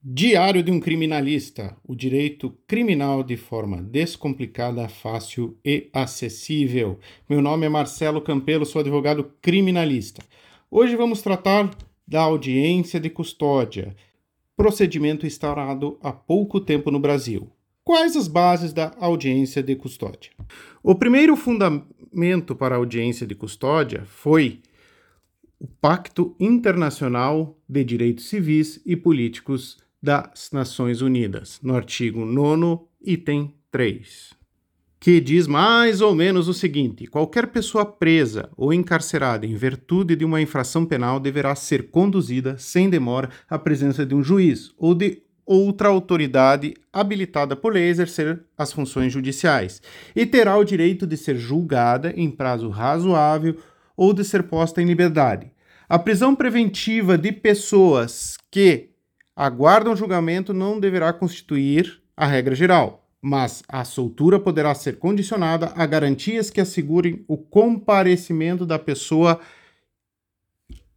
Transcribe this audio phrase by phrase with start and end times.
[0.00, 7.00] Diário de um Criminalista: o direito criminal de forma descomplicada, fácil e acessível.
[7.28, 10.22] Meu nome é Marcelo Campelo, sou advogado criminalista.
[10.70, 11.76] Hoje vamos tratar
[12.06, 13.96] da audiência de custódia,
[14.56, 17.50] procedimento instaurado há pouco tempo no Brasil.
[17.82, 20.30] Quais as bases da audiência de custódia?
[20.80, 24.60] O primeiro fundamento para a audiência de custódia foi
[25.58, 33.54] o Pacto Internacional de Direitos Civis e Políticos das Nações Unidas, no artigo 9, item
[33.70, 34.32] 3,
[35.00, 40.24] que diz mais ou menos o seguinte: qualquer pessoa presa ou encarcerada em virtude de
[40.24, 45.22] uma infração penal deverá ser conduzida sem demora à presença de um juiz ou de
[45.44, 49.80] outra autoridade habilitada por lei a exercer as funções judiciais
[50.14, 53.56] e terá o direito de ser julgada em prazo razoável
[53.96, 55.50] ou de ser posta em liberdade.
[55.88, 58.90] A prisão preventiva de pessoas que
[59.38, 65.86] aguardam julgamento não deverá constituir a regra geral, mas a soltura poderá ser condicionada a
[65.86, 69.38] garantias que assegurem o comparecimento da pessoa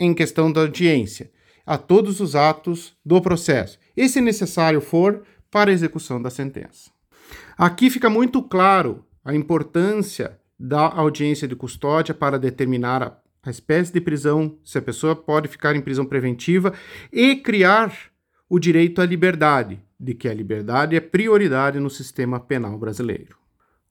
[0.00, 1.30] em questão da audiência
[1.64, 6.90] a todos os atos do processo, e se necessário for, para a execução da sentença.
[7.56, 13.92] Aqui fica muito claro a importância da audiência de custódia para determinar a, a espécie
[13.92, 16.74] de prisão, se a pessoa pode ficar em prisão preventiva
[17.12, 18.12] e criar
[18.54, 23.36] o direito à liberdade, de que a liberdade é prioridade no sistema penal brasileiro.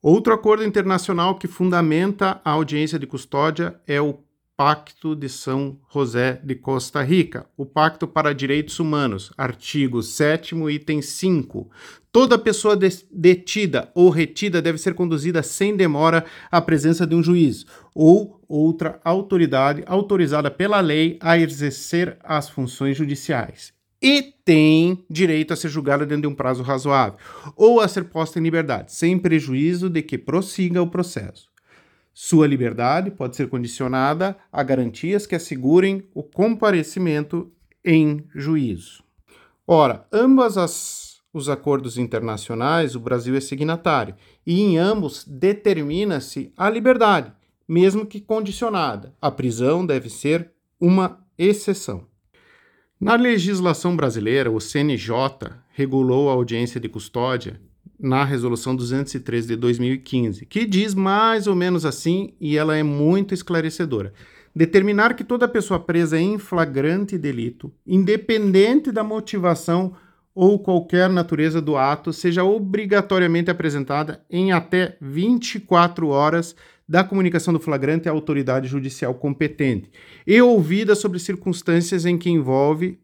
[0.02, 4.20] Outro acordo internacional que fundamenta a audiência de custódia é o
[4.56, 11.02] Pacto de São José de Costa Rica, o Pacto para Direitos Humanos, artigo 7, item
[11.02, 11.70] 5.
[12.10, 12.80] Toda pessoa
[13.12, 18.98] detida ou retida deve ser conduzida sem demora à presença de um juiz ou outra
[19.04, 23.74] autoridade autorizada pela lei a exercer as funções judiciais
[24.04, 27.18] e tem direito a ser julgada dentro de um prazo razoável
[27.56, 31.48] ou a ser posta em liberdade, sem prejuízo de que prossiga o processo.
[32.14, 37.50] Sua liberdade pode ser condicionada a garantias que assegurem o comparecimento
[37.84, 39.02] em juízo.
[39.66, 46.70] Ora, ambas as, os acordos internacionais, o Brasil é signatário, e em ambos determina-se a
[46.70, 47.32] liberdade,
[47.66, 49.16] mesmo que condicionada.
[49.22, 52.13] A prisão deve ser uma exceção.
[53.04, 55.12] Na legislação brasileira, o CNJ
[55.74, 57.60] regulou a audiência de custódia
[58.00, 63.34] na Resolução 203 de 2015, que diz mais ou menos assim e ela é muito
[63.34, 64.14] esclarecedora.
[64.56, 69.92] Determinar que toda pessoa presa em flagrante delito, independente da motivação
[70.36, 76.56] ou qualquer natureza do ato, seja obrigatoriamente apresentada em até 24 horas
[76.88, 79.90] da comunicação do flagrante à autoridade judicial competente
[80.26, 83.00] e ouvida sobre circunstâncias em que envolve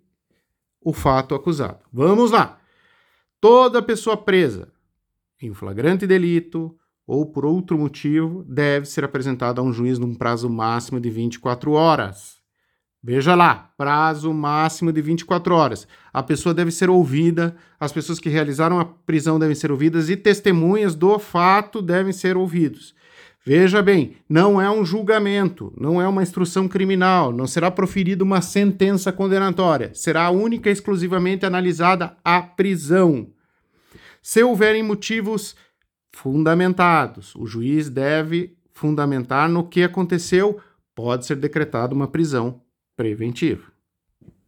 [0.81, 1.79] o fato acusado.
[1.91, 2.59] Vamos lá!
[3.39, 4.71] Toda pessoa presa
[5.41, 6.75] em flagrante delito
[7.07, 11.71] ou por outro motivo deve ser apresentada a um juiz num prazo máximo de 24
[11.71, 12.38] horas.
[13.01, 15.87] Veja lá, prazo máximo de 24 horas.
[16.11, 20.17] A pessoa deve ser ouvida, as pessoas que realizaram a prisão devem ser ouvidas e
[20.17, 22.93] testemunhas do fato devem ser ouvidos.
[23.45, 28.41] Veja bem, não é um julgamento, não é uma instrução criminal, não será proferida uma
[28.41, 33.29] sentença condenatória, será única e exclusivamente analisada a prisão.
[34.21, 35.55] Se houverem motivos
[36.11, 40.59] fundamentados, o juiz deve fundamentar no que aconteceu,
[40.93, 42.61] pode ser decretada uma prisão
[42.99, 43.63] preventiva.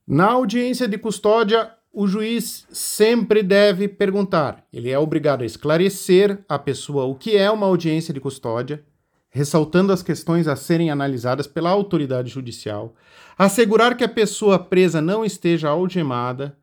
[0.06, 4.68] Na audiência de custódia, o juiz sempre deve perguntar.
[4.74, 8.84] Ele é obrigado a esclarecer à pessoa o que é uma audiência de custódia,
[9.30, 12.94] ressaltando as questões a serem analisadas pela autoridade judicial,
[13.38, 16.58] assegurar que a pessoa presa não esteja algemada.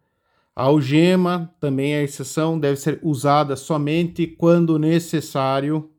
[0.54, 5.90] A algema, também é exceção, deve ser usada somente quando necessário.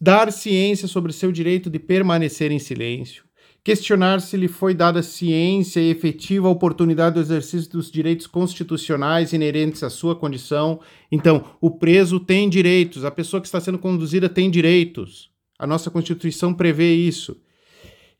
[0.00, 3.26] Dar ciência sobre seu direito de permanecer em silêncio
[3.68, 9.82] questionar se lhe foi dada ciência e efetiva oportunidade do exercício dos direitos constitucionais inerentes
[9.82, 10.80] à sua condição.
[11.12, 15.30] Então, o preso tem direitos, a pessoa que está sendo conduzida tem direitos.
[15.58, 17.36] A nossa Constituição prevê isso.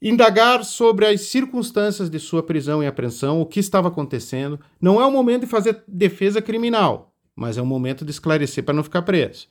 [0.03, 4.61] Indagar sobre as circunstâncias de sua prisão e apreensão, o que estava acontecendo.
[4.79, 8.75] Não é o momento de fazer defesa criminal, mas é o momento de esclarecer para
[8.75, 9.47] não ficar preso.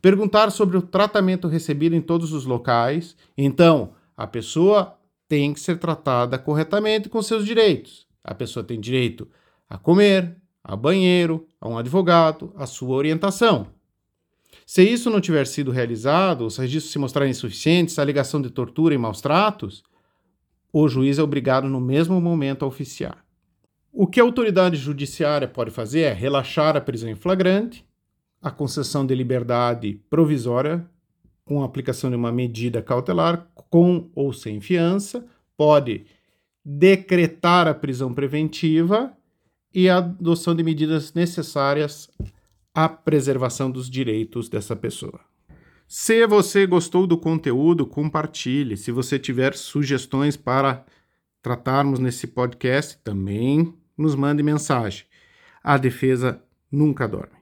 [0.00, 3.14] Perguntar sobre o tratamento recebido em todos os locais.
[3.36, 4.96] Então, a pessoa
[5.34, 8.06] tem que ser tratada corretamente com seus direitos.
[8.22, 9.28] A pessoa tem direito
[9.68, 13.66] a comer, a banheiro, a um advogado, a sua orientação.
[14.64, 18.94] Se isso não tiver sido realizado, os registros se mostrarem insuficientes, a alegação de tortura
[18.94, 19.82] e maus tratos,
[20.72, 23.24] o juiz é obrigado no mesmo momento a oficiar.
[23.92, 27.84] O que a autoridade judiciária pode fazer é relaxar a prisão em flagrante,
[28.40, 30.88] a concessão de liberdade provisória
[31.44, 35.26] com a aplicação de uma medida cautelar com ou sem fiança,
[35.56, 36.06] pode
[36.64, 39.12] decretar a prisão preventiva
[39.72, 42.08] e a adoção de medidas necessárias
[42.72, 45.20] à preservação dos direitos dessa pessoa.
[45.86, 48.76] Se você gostou do conteúdo, compartilhe.
[48.76, 50.84] Se você tiver sugestões para
[51.42, 55.04] tratarmos nesse podcast, também nos mande mensagem.
[55.62, 56.42] A defesa
[56.72, 57.33] nunca dorme.